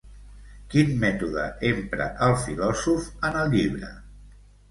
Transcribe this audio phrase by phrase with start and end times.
[0.69, 3.93] Quin mètode empra el filòsof en el llibre?